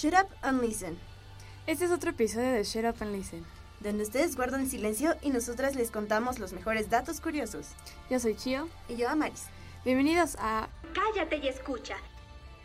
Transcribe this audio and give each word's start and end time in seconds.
Shut 0.00 0.14
Up 0.14 0.30
and 0.40 0.62
Listen, 0.62 0.98
Este 1.66 1.84
es 1.84 1.90
otro 1.90 2.08
episodio 2.08 2.52
de 2.52 2.64
Shut 2.64 2.86
Up 2.86 3.02
and 3.02 3.12
Listen. 3.12 3.44
donde 3.80 4.02
ustedes 4.04 4.34
guardan 4.34 4.66
silencio 4.66 5.14
y 5.20 5.28
nosotras 5.28 5.74
les 5.74 5.90
contamos 5.90 6.38
los 6.38 6.54
mejores 6.54 6.88
datos 6.88 7.20
curiosos. 7.20 7.66
Yo 8.08 8.18
soy 8.18 8.34
Chio. 8.34 8.66
Y 8.88 8.96
yo, 8.96 9.10
Amaris. 9.10 9.44
Bienvenidos 9.84 10.36
a 10.38 10.70
Cállate 10.94 11.36
y 11.36 11.48
escucha. 11.48 11.98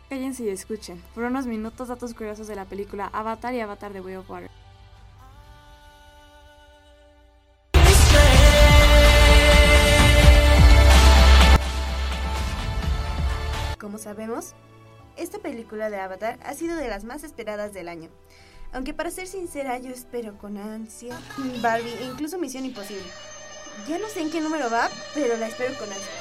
Cállense 0.08 0.44
y 0.44 0.48
escuchen. 0.48 1.02
Por 1.14 1.24
unos 1.24 1.46
minutos, 1.46 1.88
datos 1.88 2.14
curiosos 2.14 2.46
de 2.46 2.56
la 2.56 2.64
película 2.64 3.10
Avatar 3.12 3.52
y 3.52 3.60
Avatar 3.60 3.92
de 3.92 4.00
Way 4.00 4.16
of 4.16 4.30
Water. 4.30 4.50
Como 13.78 13.98
sabemos, 13.98 14.54
esta 15.16 15.38
película 15.38 15.90
de 15.90 15.98
Avatar 15.98 16.38
ha 16.44 16.54
sido 16.54 16.76
de 16.76 16.88
las 16.88 17.04
más 17.04 17.24
esperadas 17.24 17.72
del 17.72 17.88
año. 17.88 18.10
Aunque 18.72 18.94
para 18.94 19.10
ser 19.10 19.26
sincera, 19.26 19.78
yo 19.78 19.90
espero 19.90 20.36
con 20.38 20.58
ansia 20.58 21.18
Barbie 21.62 21.94
e 22.00 22.04
incluso 22.04 22.38
Misión 22.38 22.64
Imposible. 22.64 23.06
Ya 23.88 23.98
no 23.98 24.08
sé 24.08 24.20
en 24.20 24.30
qué 24.30 24.40
número 24.40 24.70
va, 24.70 24.88
pero 25.14 25.36
la 25.36 25.48
espero 25.48 25.74
con 25.78 25.88
ansia. 25.88 26.12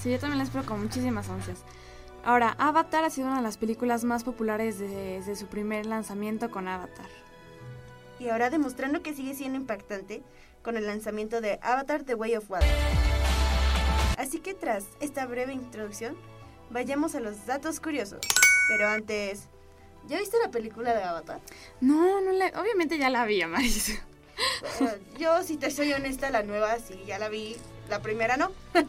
Sí, 0.00 0.10
yo 0.10 0.18
también 0.18 0.38
la 0.38 0.44
espero 0.44 0.66
con 0.66 0.82
muchísimas 0.82 1.28
ansias. 1.28 1.64
Ahora, 2.24 2.54
Avatar 2.58 3.04
ha 3.04 3.10
sido 3.10 3.26
una 3.26 3.38
de 3.38 3.42
las 3.42 3.56
películas 3.56 4.04
más 4.04 4.22
populares 4.22 4.78
desde 4.78 5.34
su 5.34 5.46
primer 5.46 5.86
lanzamiento 5.86 6.50
con 6.50 6.68
Avatar. 6.68 7.08
Y 8.20 8.28
ahora 8.28 8.50
demostrando 8.50 9.02
que 9.02 9.14
sigue 9.14 9.34
siendo 9.34 9.58
impactante 9.58 10.22
con 10.62 10.76
el 10.76 10.86
lanzamiento 10.86 11.40
de 11.40 11.58
Avatar 11.62 12.04
The 12.04 12.14
Way 12.14 12.36
of 12.36 12.48
Water. 12.48 12.68
Así 14.18 14.38
que 14.38 14.54
tras 14.54 14.84
esta 15.00 15.26
breve 15.26 15.52
introducción, 15.52 16.16
vayamos 16.72 17.14
a 17.14 17.20
los 17.20 17.46
datos 17.46 17.80
curiosos. 17.80 18.20
Pero 18.68 18.88
antes, 18.88 19.48
¿ya 20.08 20.18
viste 20.18 20.36
la 20.42 20.50
película 20.50 20.94
de 20.94 21.02
Avatar? 21.02 21.40
No, 21.80 22.20
no 22.20 22.32
la, 22.32 22.46
obviamente 22.60 22.98
ya 22.98 23.10
la 23.10 23.24
vi, 23.24 23.42
Amaris. 23.42 23.90
Eh, 23.90 25.00
yo, 25.18 25.42
si 25.42 25.56
te 25.56 25.70
soy 25.70 25.92
honesta, 25.92 26.30
la 26.30 26.42
nueva 26.42 26.78
sí, 26.78 27.00
ya 27.06 27.18
la 27.18 27.28
vi. 27.28 27.56
La 27.88 28.00
primera 28.00 28.36
no. 28.36 28.50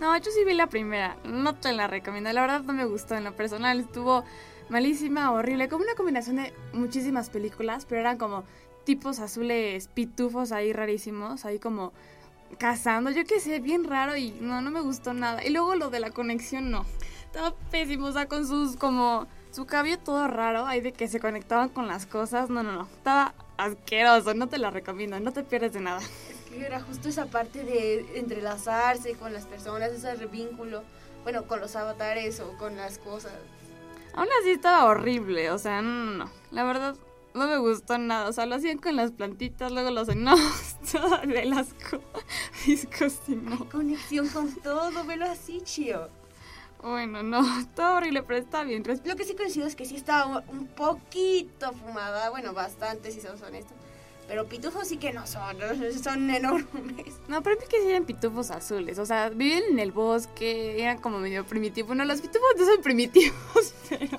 No, 0.00 0.16
yo 0.16 0.32
sí 0.32 0.44
vi 0.44 0.52
la 0.54 0.66
primera. 0.66 1.16
No 1.24 1.54
te 1.54 1.72
la 1.72 1.86
recomiendo. 1.86 2.32
La 2.32 2.40
verdad 2.40 2.62
no 2.62 2.72
me 2.72 2.84
gustó 2.84 3.14
en 3.14 3.22
lo 3.22 3.36
personal. 3.36 3.78
Estuvo 3.78 4.24
malísima, 4.68 5.30
horrible. 5.30 5.68
Como 5.68 5.84
una 5.84 5.94
combinación 5.94 6.36
de 6.36 6.52
muchísimas 6.72 7.30
películas, 7.30 7.86
pero 7.88 8.00
eran 8.00 8.18
como 8.18 8.42
tipos 8.82 9.20
azules 9.20 9.86
pitufos 9.86 10.50
ahí 10.50 10.72
rarísimos. 10.72 11.44
Ahí 11.44 11.60
como 11.60 11.92
cazando. 12.58 13.12
Yo 13.12 13.24
qué 13.24 13.38
sé, 13.38 13.60
bien 13.60 13.84
raro 13.84 14.16
y 14.16 14.32
no, 14.40 14.60
no 14.60 14.72
me 14.72 14.80
gustó 14.80 15.14
nada. 15.14 15.44
Y 15.44 15.50
luego 15.50 15.76
lo 15.76 15.88
de 15.88 16.00
la 16.00 16.10
conexión, 16.10 16.72
no. 16.72 16.84
Estaba 17.32 17.54
pésimo, 17.70 18.08
o 18.08 18.12
sea, 18.12 18.28
con 18.28 18.46
sus 18.46 18.76
como... 18.76 19.26
Su 19.52 19.64
cabello 19.64 19.98
todo 19.98 20.28
raro, 20.28 20.66
ahí 20.66 20.82
de 20.82 20.92
que 20.92 21.08
se 21.08 21.18
conectaban 21.18 21.70
con 21.70 21.86
las 21.86 22.04
cosas. 22.04 22.50
No, 22.50 22.62
no, 22.62 22.72
no. 22.72 22.82
Estaba 22.82 23.34
asqueroso. 23.56 24.34
No 24.34 24.48
te 24.48 24.58
la 24.58 24.70
recomiendo. 24.70 25.18
No 25.18 25.32
te 25.32 25.42
pierdes 25.42 25.72
de 25.72 25.80
nada. 25.80 26.00
Es 26.00 26.50
que 26.50 26.64
era 26.64 26.80
justo 26.80 27.08
esa 27.08 27.26
parte 27.26 27.64
de 27.64 28.18
entrelazarse 28.18 29.14
con 29.14 29.32
las 29.32 29.46
personas, 29.46 29.92
ese 29.92 30.26
vínculo, 30.26 30.82
bueno, 31.22 31.46
con 31.46 31.60
los 31.60 31.74
avatares 31.74 32.40
o 32.40 32.56
con 32.58 32.76
las 32.76 32.98
cosas. 32.98 33.32
Aún 34.14 34.28
así 34.40 34.50
estaba 34.50 34.84
horrible, 34.84 35.50
o 35.50 35.58
sea, 35.58 35.80
no, 35.80 36.04
no, 36.04 36.24
no. 36.24 36.30
La 36.50 36.64
verdad, 36.64 36.96
no 37.32 37.46
me 37.46 37.56
gustó 37.56 37.96
nada. 37.96 38.28
O 38.28 38.32
sea, 38.32 38.44
lo 38.44 38.56
hacían 38.56 38.76
con 38.76 38.96
las 38.96 39.10
plantitas, 39.10 39.72
luego 39.72 39.90
los 39.90 40.14
no, 40.16 40.34
todo 40.92 41.18
de 41.18 41.50
asco. 41.54 41.98
Disgusting, 42.66 43.56
Conexión 43.70 44.28
con 44.28 44.54
todo, 44.56 45.04
velo 45.04 45.24
así, 45.26 45.62
chío. 45.62 46.08
Bueno, 46.82 47.22
no, 47.22 47.42
todo 47.76 47.96
horrible, 47.96 48.22
pero 48.22 48.40
está 48.40 48.64
bien. 48.64 48.82
Lo 49.04 49.16
que 49.16 49.24
sí 49.24 49.34
coincido 49.34 49.66
es 49.66 49.76
que 49.76 49.84
sí 49.84 49.96
estaba 49.96 50.44
un 50.48 50.66
poquito 50.66 51.72
fumada, 51.72 52.30
bueno, 52.30 52.52
bastante 52.52 53.10
si 53.10 53.20
somos 53.20 53.40
honestos. 53.42 53.76
Pero 54.28 54.46
pitufos 54.46 54.88
sí 54.88 54.96
que 54.96 55.12
no 55.12 55.26
son, 55.26 55.56
son 56.02 56.30
enormes. 56.30 57.14
No, 57.28 57.42
pero 57.42 57.58
es 57.60 57.68
que 57.68 57.80
sí 57.80 57.88
eran 57.88 58.04
pitufos 58.04 58.50
azules. 58.50 58.98
O 58.98 59.06
sea, 59.06 59.28
viven 59.28 59.64
en 59.72 59.78
el 59.78 59.92
bosque, 59.92 60.80
eran 60.80 60.98
como 60.98 61.18
medio 61.18 61.44
primitivos. 61.44 61.88
Bueno, 61.88 62.04
los 62.04 62.20
pitufos 62.20 62.54
no 62.58 62.64
son 62.64 62.82
primitivos, 62.82 63.74
pero. 63.88 64.18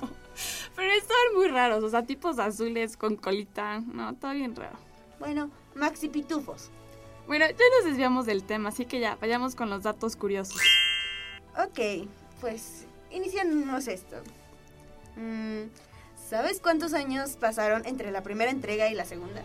Pero 0.76 0.92
estaban 0.92 1.34
muy 1.34 1.48
raros. 1.48 1.82
O 1.84 1.88
sea, 1.88 2.04
tipos 2.04 2.38
azules 2.38 2.96
con 2.96 3.16
colita. 3.16 3.80
No, 3.80 4.10
está 4.10 4.32
bien 4.32 4.54
raro. 4.54 4.76
Bueno, 5.18 5.50
maxi 5.74 6.08
pitufos. 6.08 6.70
Bueno, 7.26 7.46
ya 7.46 7.64
nos 7.78 7.90
desviamos 7.90 8.26
del 8.26 8.44
tema, 8.44 8.68
así 8.68 8.84
que 8.84 9.00
ya, 9.00 9.16
vayamos 9.16 9.54
con 9.54 9.70
los 9.70 9.82
datos 9.82 10.14
curiosos. 10.14 10.60
Ok, 11.56 12.06
pues 12.44 12.84
iniciamos 13.10 13.88
esto. 13.88 14.16
Mm, 15.16 15.70
¿Sabes 16.28 16.60
cuántos 16.60 16.92
años 16.92 17.38
pasaron 17.40 17.86
entre 17.86 18.10
la 18.10 18.22
primera 18.22 18.50
entrega 18.50 18.90
y 18.90 18.94
la 18.94 19.06
segunda? 19.06 19.42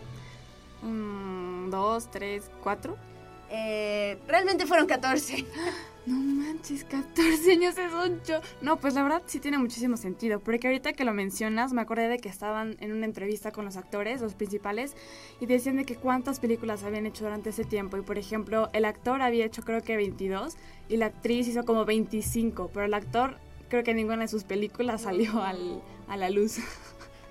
Mm, 0.82 1.70
dos, 1.70 2.10
tres, 2.10 2.50
cuatro. 2.62 2.98
Eh, 3.48 4.18
realmente 4.28 4.66
fueron 4.66 4.86
14. 4.86 5.46
No 6.10 6.16
manches, 6.16 6.82
14 6.82 7.52
años 7.52 7.78
es 7.78 7.92
mucho. 7.92 8.40
No, 8.62 8.78
pues 8.78 8.94
la 8.94 9.04
verdad 9.04 9.22
sí 9.26 9.38
tiene 9.38 9.58
muchísimo 9.58 9.96
sentido, 9.96 10.40
porque 10.40 10.66
ahorita 10.66 10.92
que 10.92 11.04
lo 11.04 11.14
mencionas, 11.14 11.72
me 11.72 11.82
acordé 11.82 12.08
de 12.08 12.18
que 12.18 12.28
estaban 12.28 12.76
en 12.80 12.92
una 12.92 13.06
entrevista 13.06 13.52
con 13.52 13.64
los 13.64 13.76
actores, 13.76 14.20
los 14.20 14.34
principales, 14.34 14.96
y 15.38 15.46
decían 15.46 15.76
de 15.76 15.84
que 15.84 15.94
cuántas 15.94 16.40
películas 16.40 16.82
habían 16.82 17.06
hecho 17.06 17.22
durante 17.22 17.50
ese 17.50 17.62
tiempo. 17.62 17.96
Y 17.96 18.02
por 18.02 18.18
ejemplo, 18.18 18.70
el 18.72 18.86
actor 18.86 19.22
había 19.22 19.44
hecho 19.44 19.62
creo 19.62 19.82
que 19.82 19.96
22 19.96 20.56
y 20.88 20.96
la 20.96 21.06
actriz 21.06 21.46
hizo 21.46 21.64
como 21.64 21.84
25, 21.84 22.70
pero 22.74 22.86
el 22.86 22.94
actor 22.94 23.38
creo 23.68 23.84
que 23.84 23.94
ninguna 23.94 24.22
de 24.22 24.28
sus 24.28 24.42
películas 24.42 25.02
salió 25.02 25.40
al, 25.40 25.80
a 26.08 26.16
la 26.16 26.28
luz. 26.28 26.58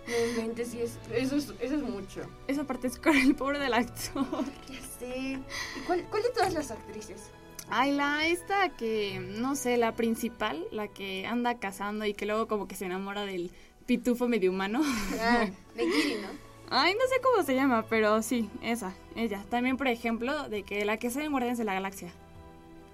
No 0.07 0.25
inventes, 0.31 0.69
sí 0.69 0.79
es, 0.79 0.97
eso, 1.13 1.35
es, 1.35 1.53
eso 1.59 1.75
es 1.75 1.83
mucho. 1.83 2.21
Esa 2.47 2.63
parte 2.63 2.87
es 2.87 2.97
con 2.97 3.15
el 3.15 3.35
pobre 3.35 3.59
del 3.59 3.73
actor. 3.73 4.25
Ya 4.69 4.81
sé. 4.97 5.39
¿Y 5.77 5.79
cuál, 5.85 6.05
cuál 6.09 6.23
de 6.23 6.29
todas 6.29 6.53
las 6.53 6.71
actrices? 6.71 7.29
Ay, 7.71 7.91
la 7.91 8.27
esta 8.27 8.69
que, 8.69 9.19
no 9.19 9.55
sé, 9.55 9.77
la 9.77 9.95
principal, 9.95 10.65
la 10.71 10.87
que 10.87 11.27
anda 11.27 11.59
cazando 11.59 12.05
y 12.05 12.13
que 12.13 12.25
luego 12.25 12.47
como 12.47 12.67
que 12.67 12.75
se 12.75 12.85
enamora 12.85 13.25
del 13.25 13.51
pitufo 13.85 14.27
medio 14.27 14.51
humano. 14.51 14.81
Ah, 15.19 15.47
Neyiri, 15.75 16.15
¿no? 16.21 16.29
Ay, 16.71 16.93
no 16.93 17.01
sé 17.07 17.21
cómo 17.21 17.43
se 17.43 17.55
llama, 17.55 17.85
pero 17.89 18.21
sí, 18.21 18.49
esa, 18.61 18.93
ella. 19.15 19.43
También, 19.49 19.77
por 19.77 19.87
ejemplo, 19.87 20.49
de 20.49 20.63
que 20.63 20.85
la 20.85 20.97
que 20.97 21.09
sale 21.09 21.25
en 21.25 21.31
Guardianes 21.31 21.57
de 21.57 21.63
la 21.63 21.73
Galaxia. 21.73 22.11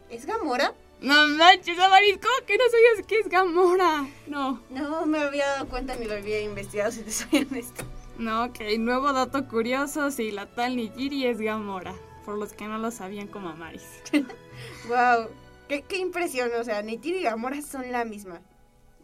¿Es 0.10 0.26
Gamora? 0.26 0.74
No 1.02 1.28
manches, 1.28 1.78
Amaris, 1.78 2.18
¿cómo 2.18 2.48
que 2.48 2.58
no 2.58 2.64
sabías 2.72 3.08
que 3.08 3.20
es 3.20 3.28
Gamora? 3.28 4.08
No. 4.28 4.62
No 4.70 5.06
me 5.06 5.20
había 5.20 5.46
dado 5.48 5.68
cuenta 5.68 5.96
ni 5.96 6.06
lo 6.06 6.14
había 6.14 6.42
investigado, 6.42 6.92
si 6.94 7.02
te 7.02 7.12
soy 7.12 7.46
honesta. 7.50 7.84
No, 8.18 8.46
ok, 8.46 8.60
nuevo 8.80 9.12
dato 9.12 9.46
curioso, 9.48 10.10
sí, 10.12 10.32
la 10.32 10.46
tal 10.46 10.78
Nigiri 10.78 11.26
es 11.26 11.40
Gamora. 11.40 11.94
Por 12.24 12.38
los 12.38 12.54
que 12.54 12.66
no 12.66 12.78
lo 12.78 12.92
sabían 12.92 13.28
como 13.28 13.50
Amaris. 13.50 13.84
Wow, 14.88 15.30
qué, 15.68 15.82
qué 15.82 15.98
impresión. 15.98 16.50
O 16.60 16.64
sea, 16.64 16.82
Neytiri 16.82 17.20
y 17.20 17.24
Gamora 17.24 17.62
son 17.62 17.92
la 17.92 18.06
misma. 18.06 18.42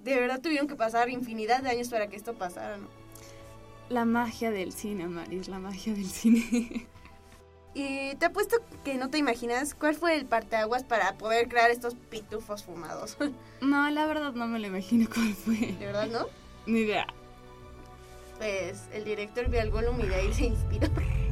De 0.04 0.16
verdad 0.20 0.42
tuvieron 0.42 0.68
que 0.68 0.76
pasar 0.76 1.10
infinidad 1.10 1.62
de 1.62 1.70
años 1.70 1.90
para 1.90 2.08
que 2.08 2.16
esto 2.16 2.34
pasara, 2.34 2.78
¿no? 2.78 2.88
La 3.90 4.06
magia 4.06 4.52
del 4.52 4.72
cine, 4.72 5.04
Amaris, 5.04 5.48
la 5.48 5.60
magia 5.60 5.94
del 5.94 6.10
cine. 6.10 6.88
Y 7.74 8.16
te 8.16 8.26
apuesto 8.26 8.58
que 8.84 8.96
no 8.96 9.10
te 9.10 9.18
imaginas 9.18 9.76
cuál 9.76 9.96
fue 9.96 10.16
el 10.16 10.26
parteaguas 10.26 10.84
para 10.84 11.18
poder 11.18 11.48
crear 11.48 11.72
estos 11.72 11.96
pitufos 11.96 12.64
fumados. 12.64 13.18
No, 13.62 13.88
la 13.92 14.08
verdad 14.08 14.34
no 14.34 14.48
me 14.48 14.58
lo 14.58 14.68
imagino 14.68 15.08
cuál 15.08 15.34
fue. 15.36 15.74
¿De 15.74 15.86
verdad 15.86 16.08
no? 16.08 16.26
Ni 16.66 16.80
idea. 16.80 17.06
Pues 18.40 18.86
el 18.92 19.06
director 19.06 19.48
vio 19.50 19.62
al 19.62 19.70
Gollum 19.70 20.02
y 20.02 20.08
de 20.08 20.16
ahí 20.16 20.34
se 20.34 20.46
inspiró. 20.46 20.88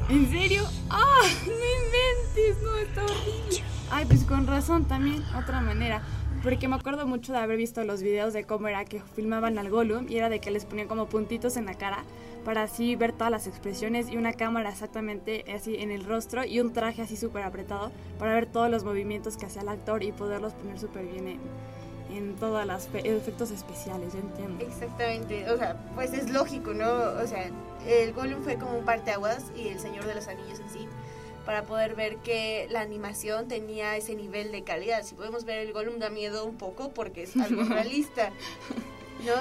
¿En 0.09 0.29
serio? 0.29 0.63
¡Ah! 0.91 1.23
¡No 1.47 1.51
inventes! 1.51 2.61
No, 2.61 2.77
está 2.77 3.03
horrible. 3.03 3.63
Ay, 3.91 4.05
pues 4.05 4.23
con 4.23 4.45
razón 4.47 4.85
también, 4.85 5.23
otra 5.37 5.61
manera. 5.61 6.01
Porque 6.43 6.67
me 6.67 6.75
acuerdo 6.75 7.05
mucho 7.05 7.33
de 7.33 7.39
haber 7.39 7.57
visto 7.57 7.83
los 7.83 8.01
videos 8.01 8.33
de 8.33 8.45
cómo 8.45 8.67
era 8.67 8.85
que 8.85 9.01
filmaban 9.01 9.57
al 9.57 9.69
Gollum 9.69 10.05
y 10.07 10.15
era 10.17 10.29
de 10.29 10.39
que 10.39 10.51
les 10.51 10.63
ponían 10.63 10.87
como 10.87 11.07
puntitos 11.07 11.57
en 11.57 11.65
la 11.65 11.73
cara 11.73 12.03
para 12.45 12.63
así 12.63 12.95
ver 12.95 13.11
todas 13.11 13.29
las 13.29 13.45
expresiones 13.45 14.07
y 14.09 14.15
una 14.15 14.31
cámara 14.31 14.69
exactamente 14.69 15.43
así 15.53 15.75
en 15.75 15.91
el 15.91 16.05
rostro 16.05 16.45
y 16.45 16.61
un 16.61 16.71
traje 16.71 17.01
así 17.01 17.17
súper 17.17 17.43
apretado 17.43 17.91
para 18.17 18.33
ver 18.33 18.45
todos 18.45 18.69
los 18.71 18.85
movimientos 18.85 19.35
que 19.35 19.47
hacía 19.47 19.63
el 19.63 19.67
actor 19.69 20.01
y 20.01 20.13
poderlos 20.13 20.53
poner 20.53 20.79
súper 20.79 21.05
bien 21.05 21.27
en, 21.27 21.39
en 22.15 22.35
todos 22.37 22.65
los 22.65 22.87
fe- 22.87 23.05
efectos 23.17 23.51
especiales, 23.51 24.13
yo 24.13 24.19
entiendo. 24.19 24.65
Exactamente, 24.65 25.49
o 25.51 25.57
sea, 25.57 25.75
pues 25.93 26.13
es 26.13 26.29
lógico, 26.29 26.73
¿no? 26.73 26.89
O 27.21 27.27
sea, 27.27 27.49
el 27.85 28.13
Gollum 28.13 28.41
fue 28.43 28.55
como 28.55 28.77
un 28.77 28.85
parteaguas 28.85 29.51
y 29.57 29.67
el 29.67 29.79
Señor 29.79 30.05
de 30.05 30.15
los 30.15 30.27
Anillos 30.29 30.59
en 30.61 30.69
sí, 30.69 30.87
para 31.49 31.63
poder 31.63 31.95
ver 31.95 32.17
que 32.17 32.67
la 32.69 32.81
animación 32.81 33.47
tenía 33.47 33.97
ese 33.97 34.13
nivel 34.13 34.51
de 34.51 34.63
calidad. 34.63 35.01
Si 35.01 35.15
podemos 35.15 35.45
ver 35.45 35.57
el 35.57 35.73
Gollum 35.73 35.97
da 35.97 36.11
miedo 36.11 36.45
un 36.45 36.59
poco 36.59 36.91
porque 36.91 37.23
es 37.23 37.35
algo 37.37 37.63
realista, 37.67 38.29
¿no? 39.25 39.33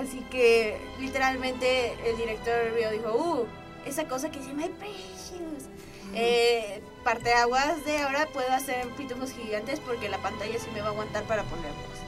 Así 0.00 0.20
que 0.30 0.78
literalmente 1.00 1.94
el 2.08 2.16
director 2.18 2.72
vio 2.76 2.92
dijo, 2.92 3.16
uh, 3.16 3.46
esa 3.84 4.06
cosa 4.06 4.30
que 4.30 4.38
se 4.38 4.50
llama 4.50 4.68
Precious. 4.78 5.64
Eh, 6.14 6.82
parteaguas 7.02 7.84
de 7.84 7.98
ahora 7.98 8.28
puedo 8.32 8.52
hacer 8.52 8.86
pitufos 8.90 9.32
gigantes 9.32 9.80
porque 9.80 10.08
la 10.08 10.18
pantalla 10.18 10.60
sí 10.60 10.68
me 10.72 10.82
va 10.82 10.86
a 10.86 10.90
aguantar 10.90 11.24
para 11.24 11.42
ponerlos. 11.42 11.98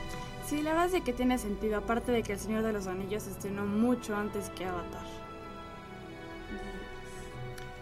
Sí, 0.47 0.63
la 0.63 0.71
verdad 0.71 0.87
es 0.87 0.93
de 0.93 1.01
que 1.01 1.13
tiene 1.13 1.37
sentido, 1.37 1.79
aparte 1.79 2.13
de 2.13 2.23
que 2.23 2.35
El 2.35 2.39
Señor 2.39 2.63
de 2.63 2.73
los 2.73 2.87
Anillos 2.87 3.27
estrenó 3.27 3.67
mucho 3.67 4.15
antes 4.15 4.51
que 4.51 4.67
Avatar. 4.67 5.05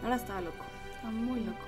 Ahora 0.03 0.17
estaba 0.17 0.41
loco, 0.41 0.66
estaba 1.07 1.11
muy 1.11 1.41
loco. 1.41 1.59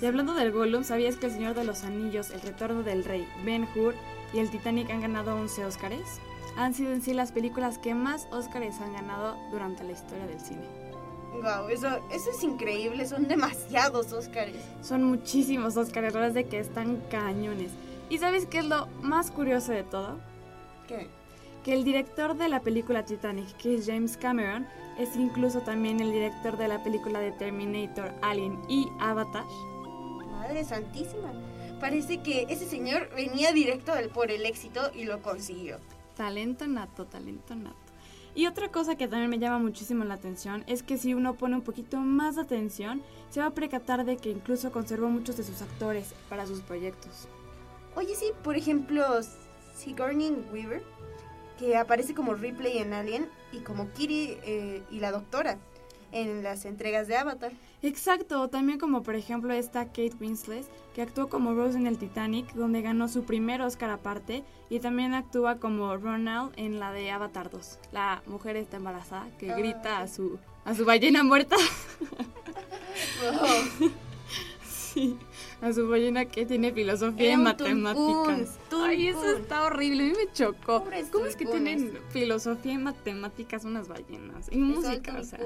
Y 0.00 0.04
hablando 0.04 0.34
del 0.34 0.52
Gollum, 0.52 0.84
¿sabías 0.84 1.16
que 1.16 1.26
El 1.26 1.32
Señor 1.32 1.54
de 1.54 1.64
los 1.64 1.84
Anillos, 1.84 2.30
El 2.30 2.42
Retorno 2.42 2.82
del 2.82 3.04
Rey, 3.04 3.26
Ben 3.44 3.66
Hur 3.74 3.94
y 4.34 4.40
El 4.40 4.50
Titanic 4.50 4.90
han 4.90 5.00
ganado 5.00 5.34
11 5.36 5.64
Óscares? 5.64 6.20
Han 6.56 6.74
sido 6.74 6.92
en 6.92 7.00
sí 7.00 7.14
las 7.14 7.32
películas 7.32 7.78
que 7.78 7.94
más 7.94 8.28
Óscares 8.30 8.80
han 8.80 8.92
ganado 8.92 9.36
durante 9.50 9.84
la 9.84 9.92
historia 9.92 10.26
del 10.26 10.40
cine. 10.40 10.66
Wow, 11.32 11.68
eso, 11.70 11.88
eso 12.10 12.30
es 12.30 12.42
increíble, 12.42 13.06
son 13.06 13.26
demasiados 13.26 14.12
Óscares. 14.12 14.56
Son 14.82 15.02
muchísimos 15.04 15.76
Óscares, 15.76 16.12
la 16.12 16.20
verdad 16.20 16.36
es 16.36 16.46
de 16.46 16.50
que 16.50 16.58
están 16.58 16.96
cañones. 17.10 17.70
¿Y 18.10 18.18
sabes 18.18 18.46
qué 18.46 18.58
es 18.58 18.66
lo 18.66 18.86
más 19.02 19.30
curioso 19.30 19.72
de 19.72 19.84
todo? 19.84 20.18
¿Qué? 20.86 21.08
Que 21.68 21.74
el 21.74 21.84
director 21.84 22.34
de 22.34 22.48
la 22.48 22.62
película 22.62 23.04
Titanic, 23.04 23.54
que 23.58 23.74
es 23.74 23.84
James 23.84 24.16
Cameron, 24.16 24.66
es 24.98 25.14
incluso 25.16 25.60
también 25.60 26.00
el 26.00 26.12
director 26.12 26.56
de 26.56 26.66
la 26.66 26.82
película 26.82 27.20
de 27.20 27.30
Terminator, 27.30 28.10
Alien 28.22 28.58
y 28.70 28.88
Avatar. 28.98 29.44
Madre 30.30 30.64
santísima. 30.64 31.30
Parece 31.78 32.22
que 32.22 32.46
ese 32.48 32.64
señor 32.66 33.10
venía 33.14 33.52
directo 33.52 33.94
del- 33.94 34.08
por 34.08 34.30
el 34.30 34.46
éxito 34.46 34.80
y 34.94 35.04
lo 35.04 35.20
consiguió. 35.20 35.76
Talento 36.16 36.66
nato, 36.66 37.04
talento 37.04 37.54
nato. 37.54 37.76
Y 38.34 38.46
otra 38.46 38.70
cosa 38.72 38.96
que 38.96 39.06
también 39.06 39.28
me 39.28 39.38
llama 39.38 39.58
muchísimo 39.58 40.04
la 40.04 40.14
atención 40.14 40.64
es 40.68 40.82
que 40.82 40.96
si 40.96 41.12
uno 41.12 41.34
pone 41.34 41.54
un 41.56 41.60
poquito 41.62 41.98
más 41.98 42.36
de 42.36 42.40
atención, 42.40 43.02
se 43.28 43.40
va 43.40 43.46
a 43.48 43.54
percatar 43.54 44.06
de 44.06 44.16
que 44.16 44.30
incluso 44.30 44.72
conservó 44.72 45.10
muchos 45.10 45.36
de 45.36 45.44
sus 45.44 45.60
actores 45.60 46.14
para 46.30 46.46
sus 46.46 46.60
proyectos. 46.62 47.28
Oye, 47.94 48.14
sí, 48.14 48.30
por 48.42 48.56
ejemplo, 48.56 49.04
Sigourney 49.74 50.30
Weaver, 50.50 50.82
que 51.58 51.76
aparece 51.76 52.14
como 52.14 52.34
Ripley 52.34 52.78
en 52.78 52.92
Alien 52.92 53.28
y 53.52 53.58
como 53.58 53.90
Kiri 53.92 54.38
eh, 54.44 54.82
y 54.90 55.00
la 55.00 55.10
doctora 55.10 55.58
en 56.12 56.42
las 56.42 56.64
entregas 56.64 57.06
de 57.06 57.16
Avatar. 57.16 57.52
Exacto, 57.82 58.48
también 58.48 58.78
como 58.78 59.02
por 59.02 59.14
ejemplo 59.14 59.52
esta 59.52 59.86
Kate 59.86 60.14
Winslet, 60.20 60.64
que 60.94 61.02
actuó 61.02 61.28
como 61.28 61.54
Rose 61.54 61.76
en 61.76 61.86
el 61.86 61.98
Titanic, 61.98 62.52
donde 62.54 62.82
ganó 62.82 63.08
su 63.08 63.24
primer 63.24 63.60
Oscar 63.60 63.90
aparte, 63.90 64.42
y 64.70 64.80
también 64.80 65.14
actúa 65.14 65.58
como 65.58 65.96
Ronald 65.96 66.52
en 66.56 66.80
la 66.80 66.92
de 66.92 67.10
Avatar 67.10 67.50
2. 67.50 67.78
La 67.92 68.22
mujer 68.26 68.56
está 68.56 68.78
embarazada, 68.78 69.28
que 69.38 69.52
Ah, 69.52 69.56
grita 69.56 69.98
a 69.98 70.08
su, 70.08 70.38
a 70.64 70.74
su 70.74 70.84
ballena 70.84 71.22
muerta. 71.22 71.56
Sí, 74.92 75.18
a 75.60 75.72
su 75.72 75.88
ballena 75.88 76.24
que 76.24 76.46
tiene 76.46 76.72
filosofía 76.72 77.32
y 77.32 77.36
matemáticas. 77.36 78.58
tuncún, 78.68 78.84
Ay, 78.84 79.08
eso 79.08 79.36
está 79.36 79.64
horrible, 79.64 80.04
a 80.04 80.06
mí 80.06 80.12
me 80.12 80.32
chocó. 80.32 80.84
Pobres 80.84 81.08
¿Cómo 81.10 81.26
es 81.26 81.36
que 81.36 81.46
tienen 81.46 81.98
filosofía 82.10 82.72
y 82.72 82.78
matemáticas 82.78 83.64
unas 83.64 83.88
ballenas? 83.88 84.48
Y 84.50 84.58
música, 84.58 85.18
o 85.18 85.24
sea. 85.24 85.40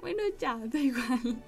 Bueno, 0.00 0.22
ya, 0.38 0.56
da 0.64 0.78
igual. 0.78 1.42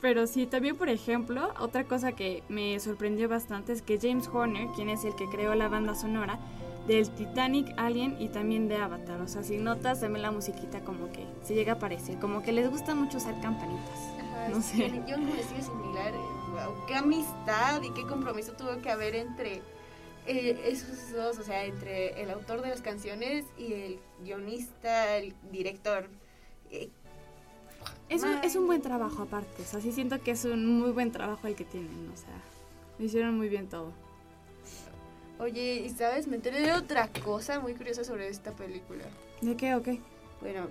Pero 0.00 0.26
sí, 0.26 0.46
también 0.46 0.76
por 0.76 0.88
ejemplo, 0.88 1.52
otra 1.58 1.84
cosa 1.84 2.12
que 2.12 2.42
me 2.48 2.78
sorprendió 2.80 3.28
bastante 3.28 3.72
es 3.72 3.82
que 3.82 3.98
James 4.00 4.28
Horner, 4.32 4.68
quien 4.74 4.88
es 4.88 5.04
el 5.04 5.14
que 5.16 5.26
creó 5.28 5.54
la 5.54 5.68
banda 5.68 5.94
sonora 5.94 6.38
del 6.86 7.10
Titanic, 7.10 7.72
Alien 7.76 8.16
y 8.20 8.28
también 8.28 8.68
de 8.68 8.76
Avatar. 8.76 9.20
O 9.20 9.28
sea, 9.28 9.42
si 9.42 9.58
notas 9.58 10.00
también 10.00 10.22
la 10.22 10.30
musiquita 10.30 10.80
como 10.80 11.10
que 11.10 11.26
se 11.42 11.54
llega 11.54 11.74
a 11.74 11.78
parecer, 11.78 12.18
como 12.18 12.42
que 12.42 12.52
les 12.52 12.70
gusta 12.70 12.94
mucho 12.94 13.18
usar 13.18 13.40
campanitas. 13.40 14.25
No 14.50 14.62
sé. 14.62 15.02
Yo 15.06 15.16
un 15.16 15.28
estilo 15.30 15.62
similar. 15.62 16.14
eh, 16.14 16.18
wow, 16.52 16.86
qué 16.86 16.94
amistad 16.94 17.82
y 17.82 17.90
qué 17.90 18.02
compromiso 18.06 18.52
tuvo 18.52 18.80
que 18.80 18.90
haber 18.90 19.14
entre 19.14 19.62
eh, 20.26 20.60
esos 20.66 21.12
dos, 21.12 21.38
o 21.38 21.42
sea, 21.42 21.64
entre 21.64 22.20
el 22.22 22.30
autor 22.30 22.62
de 22.62 22.70
las 22.70 22.80
canciones 22.80 23.44
y 23.58 23.72
el 23.72 23.98
guionista, 24.24 25.16
el 25.16 25.34
director. 25.50 26.08
Eh, 26.70 26.88
Es 28.08 28.22
un, 28.22 28.34
es 28.42 28.56
un 28.56 28.66
buen 28.66 28.82
trabajo 28.82 29.22
aparte, 29.22 29.62
o 29.62 29.64
sea, 29.64 29.80
sí 29.80 29.92
siento 29.92 30.20
que 30.22 30.32
es 30.32 30.44
un 30.44 30.78
muy 30.80 30.90
buen 30.90 31.12
trabajo 31.12 31.46
el 31.46 31.54
que 31.54 31.64
tienen, 31.64 32.10
o 32.12 32.16
sea, 32.16 32.34
lo 32.98 33.04
hicieron 33.04 33.36
muy 33.36 33.48
bien 33.48 33.68
todo. 33.68 33.92
oye, 35.38 35.82
¿y 35.84 35.90
sabes? 35.90 36.26
Me 36.26 36.36
enteré 36.36 36.60
de 36.60 36.72
otra 36.72 37.08
cosa 37.24 37.60
muy 37.60 37.74
curiosa 37.74 38.02
sobre 38.04 38.28
esta 38.28 38.52
película. 38.52 39.04
¿De 39.40 39.56
qué 39.56 39.74
o 39.74 39.82
qué? 39.82 40.00
Bueno, 40.40 40.68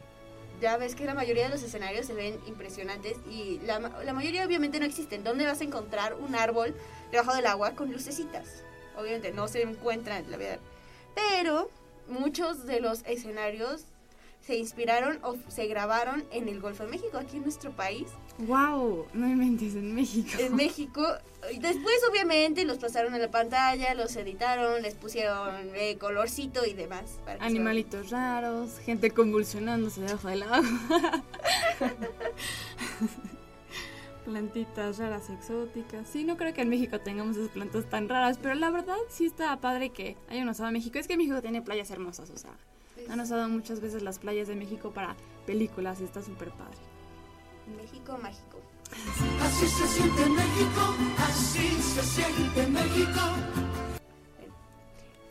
ya 0.61 0.77
ves 0.77 0.95
que 0.95 1.05
la 1.05 1.13
mayoría 1.13 1.43
de 1.43 1.49
los 1.49 1.63
escenarios 1.63 2.05
se 2.05 2.13
ven 2.13 2.39
impresionantes 2.47 3.17
y 3.29 3.59
la, 3.65 3.79
la 3.79 4.13
mayoría 4.13 4.45
obviamente 4.45 4.79
no 4.79 4.85
existen. 4.85 5.23
¿Dónde 5.23 5.45
vas 5.45 5.61
a 5.61 5.63
encontrar 5.63 6.13
un 6.15 6.35
árbol 6.35 6.75
debajo 7.11 7.33
del 7.35 7.45
agua 7.45 7.71
con 7.71 7.91
lucecitas? 7.91 8.63
Obviamente 8.97 9.31
no 9.31 9.47
se 9.47 9.61
encuentran 9.61 10.25
en 10.25 10.31
la 10.31 10.37
vida. 10.37 10.59
Pero 11.13 11.69
muchos 12.07 12.65
de 12.65 12.79
los 12.79 13.03
escenarios 13.05 13.85
se 14.45 14.57
inspiraron 14.57 15.19
o 15.23 15.35
se 15.47 15.65
grabaron 15.65 16.23
en 16.31 16.47
el 16.47 16.59
Golfo 16.59 16.83
de 16.83 16.91
México, 16.91 17.17
aquí 17.17 17.37
en 17.37 17.43
nuestro 17.43 17.71
país. 17.71 18.07
¡Wow! 18.37 19.07
No 19.13 19.27
me 19.27 19.35
mentes, 19.35 19.73
en 19.75 19.95
México. 19.95 20.29
En 20.37 20.55
México. 20.55 21.03
Después 21.59 21.95
obviamente 22.09 22.63
los 22.63 22.77
pasaron 22.77 23.15
a 23.15 23.17
la 23.17 23.31
pantalla, 23.31 23.95
los 23.95 24.15
editaron, 24.15 24.83
les 24.83 24.93
pusieron 24.93 25.55
eh, 25.73 25.97
colorcito 25.97 26.63
y 26.65 26.73
demás. 26.73 27.19
para 27.23 27.37
que 27.37 27.41
se 27.41 27.47
Animalitos 27.47 28.11
raros, 28.11 28.77
gente 28.79 29.09
convulsionándose 29.09 30.01
debajo 30.01 30.27
del 30.27 30.43
agua. 30.43 30.61
Plantitas 34.25 34.99
raras 34.99 35.29
exóticas. 35.29 36.07
Sí, 36.07 36.23
no 36.23 36.37
creo 36.37 36.53
que 36.53 36.61
en 36.61 36.69
México 36.69 36.99
tengamos 36.99 37.37
esas 37.37 37.49
plantas 37.49 37.89
tan 37.89 38.09
raras, 38.09 38.37
pero 38.39 38.53
la 38.55 38.69
verdad 38.69 38.97
sí 39.09 39.25
está 39.25 39.59
padre 39.59 39.89
que 39.89 40.17
hayan 40.29 40.49
usado 40.49 40.71
México. 40.71 40.99
Es 40.99 41.07
que 41.07 41.17
México 41.17 41.41
tiene 41.41 41.61
playas 41.63 41.89
hermosas, 41.89 42.29
o 42.29 42.37
sea. 42.37 42.55
Han 43.09 43.19
usado 43.19 43.47
muchas 43.49 43.79
veces 43.81 44.01
las 44.01 44.19
playas 44.19 44.47
de 44.47 44.55
México 44.55 44.91
para 44.91 45.15
películas 45.45 46.01
y 46.01 46.03
está 46.03 46.21
súper 46.21 46.51
padre. 46.51 46.77
México 47.77 48.17
mágico. 48.21 48.59
Así 49.41 49.67
se 49.67 49.87
siente 49.87 50.25
México, 50.29 50.95
así 51.17 51.81
se 51.81 52.03
siente 52.03 52.67
México. 52.67 53.21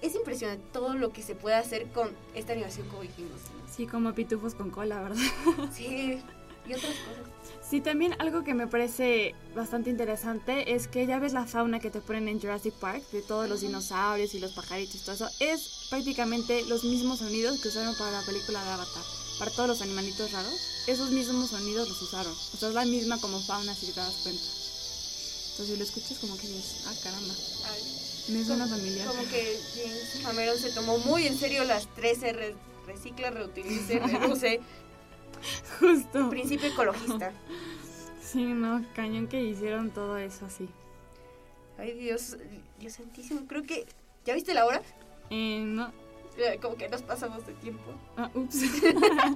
Es 0.02 0.14
impresionante 0.14 0.64
todo 0.72 0.94
lo 0.94 1.12
que 1.12 1.22
se 1.22 1.34
puede 1.34 1.56
hacer 1.56 1.86
con 1.92 2.10
esta 2.34 2.52
animación 2.52 2.88
como 2.88 3.02
dijimos. 3.02 3.40
Sí, 3.70 3.86
como 3.86 4.12
pitufos 4.12 4.54
con 4.54 4.70
cola, 4.70 5.00
¿verdad? 5.02 5.22
Sí, 5.72 6.20
y 6.69 6.75
otras 6.75 6.93
cosas. 6.94 7.32
Sí, 7.69 7.81
también 7.81 8.14
algo 8.20 8.44
que 8.44 8.55
me 8.55 8.66
parece 8.66 9.34
bastante 9.55 9.88
interesante 9.91 10.74
es 10.74 10.86
que 10.86 11.06
ya 11.06 11.19
ves 11.19 11.32
la 11.32 11.46
fauna 11.46 11.81
que 11.81 11.91
te 11.91 12.00
ponen 12.00 12.29
en 12.29 12.41
Jurassic 12.41 12.74
Park, 12.74 13.03
de 13.10 13.22
todos 13.22 13.48
los 13.48 13.62
dinosaurios 13.62 14.34
y 14.34 14.38
los 14.38 14.53
pajaritos 14.53 14.96
y 14.96 14.98
todo 15.00 15.15
eso, 15.15 15.29
es 15.41 15.86
prácticamente 15.91 16.62
los 16.67 16.84
mismos 16.84 17.20
sonidos 17.20 17.60
que 17.60 17.69
usaron 17.69 17.94
para 17.96 18.10
la 18.12 18.22
película 18.27 18.62
de 18.62 18.70
Avatar. 18.70 19.03
Para 19.38 19.50
todos 19.50 19.69
los 19.69 19.82
animalitos 19.82 20.31
raros, 20.31 20.55
esos 20.86 21.10
mismos 21.10 21.50
sonidos 21.50 21.88
los 21.88 22.00
usaron. 22.03 22.32
O 22.32 22.56
sea, 22.56 22.69
es 22.69 22.74
la 22.74 22.84
misma 22.84 23.20
como 23.20 23.41
fauna 23.41 23.74
si 23.74 23.86
te 23.86 23.98
das 23.98 24.15
cuenta. 24.22 24.43
Entonces, 24.43 25.67
si 25.69 25.77
lo 25.77 25.84
escuchas, 25.84 26.19
como 26.19 26.36
que 26.36 26.46
dices, 26.48 26.84
ah, 26.86 26.93
caramba, 27.03 27.34
Ay, 27.72 27.82
me 28.29 28.44
suena 28.44 28.65
como- 28.65 28.77
familiar. 28.77 29.06
Como 29.08 29.22
que 29.29 29.58
James 29.74 30.22
Cameron 30.24 30.58
se 30.58 30.70
tomó 30.70 30.98
muy 30.98 31.27
en 31.27 31.38
serio 31.38 31.65
las 31.65 31.86
13 31.94 32.32
re- 32.32 32.55
recicla, 32.86 33.31
reutilice, 33.31 33.98
reduce, 34.00 34.60
Justo. 35.81 36.31
principio 36.31 36.69
ecologista. 36.69 37.32
Sí, 38.22 38.44
no, 38.44 38.84
cañón 38.94 39.29
que 39.29 39.43
hicieron 39.43 39.91
todo 39.91 40.17
eso 40.19 40.46
así. 40.46 40.69
Ay, 41.79 41.93
Dios, 41.93 42.36
Dios 42.79 42.94
santísimo. 42.94 43.43
Creo 43.46 43.63
que. 43.63 43.86
¿Ya 44.24 44.34
viste 44.34 44.55
la 44.55 44.65
hora? 44.67 44.81
Eh, 45.31 45.63
no, 45.65 45.93
Como 46.63 46.77
que 46.77 46.89
nos 46.89 47.03
pasamos 47.03 47.46
de 47.46 47.53
tiempo. 47.55 47.82
ah, 48.17 48.31
ups. 48.34 48.63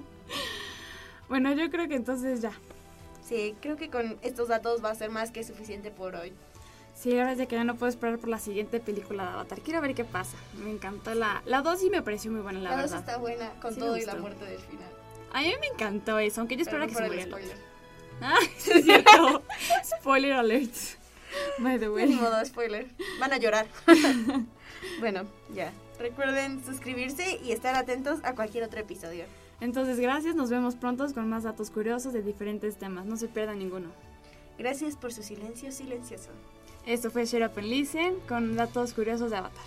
bueno, 1.29 1.53
yo 1.53 1.71
creo 1.71 1.89
que 1.89 1.97
entonces 1.97 2.41
ya. 2.41 2.53
Sí, 3.27 3.55
creo 3.61 3.77
que 3.77 3.91
con 3.91 4.17
estos 4.23 4.49
datos 4.49 4.83
va 4.83 4.91
a 4.91 4.95
ser 4.95 5.11
más 5.11 5.31
que 5.31 5.45
suficiente 5.45 5.91
por 5.91 6.15
hoy. 6.15 6.33
Sí, 6.95 7.17
ahora 7.19 7.33
es 7.33 7.39
de 7.39 7.47
que 7.47 7.57
ya 7.57 7.65
no 7.65 7.77
puedo 7.77 7.91
esperar 7.91 8.19
por 8.19 8.29
la 8.29 8.39
siguiente 8.39 8.81
película 8.81 9.25
de 9.25 9.29
Avatar. 9.31 9.61
Quiero 9.61 9.81
ver 9.81 9.95
qué 9.95 10.05
pasa. 10.05 10.37
Me 10.65 10.71
encantó 10.71 11.15
la... 11.15 11.43
La 11.47 11.63
2 11.63 11.79
sí 11.79 11.91
me 11.91 12.03
pareció 12.03 12.33
muy 12.33 12.41
buena, 12.41 12.59
la, 12.59 12.71
La 12.71 12.83
2 12.83 12.91
verdad. 12.91 12.99
está 13.01 13.19
buena 13.19 13.51
con 13.61 13.75
Sí 13.75 13.81
todo 13.81 13.97
y 13.97 14.05
la 14.05 14.17
muerte 14.17 14.45
del 14.47 14.59
final. 14.59 14.89
A 15.33 15.43
mí 15.43 15.53
me 15.61 15.67
encantó 15.69 16.19
eso, 16.19 16.41
aunque 16.41 16.57
yo 16.57 16.63
esperaba 16.63 16.87
que 16.87 16.95
se 16.95 17.03
muriera 17.03 17.27
spoiler. 17.27 17.57
Ah, 18.21 18.39
es 18.57 18.85
cierto. 18.85 19.43
Spoiler 20.01 20.33
alert. 20.33 20.75
By 21.59 21.79
the 21.79 21.87
Ni 21.87 21.93
way. 21.93 22.09
modo, 22.09 22.45
spoiler. 22.45 22.87
Van 23.21 23.33
a 23.33 23.37
llorar. 23.37 23.67
bueno, 25.01 25.25
ya. 25.55 25.73
Recuerden 25.99 26.65
suscribirse 26.65 27.39
y 27.45 27.53
estar 27.53 27.75
atentos 27.75 28.21
a 28.25 28.35
cualquier 28.35 28.65
otro 28.65 28.81
episodio. 28.81 29.25
Entonces, 29.61 29.99
gracias. 30.01 30.35
Nos 30.35 30.51
vemos 30.51 30.77
pronto 30.77 31.07
con 31.13 31.29
más 31.29 31.43
datos 31.43 31.71
curiosos 31.71 32.13
de 32.13 32.23
diferentes 32.23 32.77
temas. 32.77 33.05
No 33.07 33.17
se 33.17 33.29
pierdan 33.29 33.59
ninguno. 33.59 33.91
Gracias 34.59 34.97
por 34.97 35.13
su 35.13 35.23
silencio 35.23 35.71
silencioso. 35.73 36.31
Esto 36.87 37.11
fue 37.11 37.27
Share 37.27 37.47
Up 37.47 37.53
and 37.59 37.67
Listen 37.69 38.19
con 38.29 38.57
datos 38.57 38.95
curiosos 38.95 39.31
de 39.31 39.37
Avatar. 39.37 39.65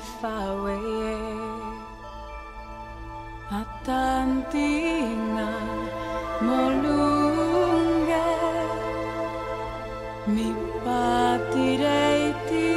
far 0.00 0.56
away 0.56 0.80
mattantina 3.50 5.48
molunga 6.46 8.26
mi 10.34 10.48
patireiti 10.84 12.68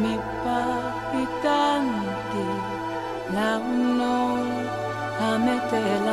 mi 0.00 0.14
papitanti 0.44 2.46
la 3.34 3.50
uno 3.76 4.16
a 5.28 5.30
metela 5.44 6.07